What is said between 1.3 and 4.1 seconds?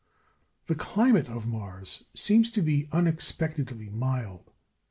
Mars seems to be unexpectedly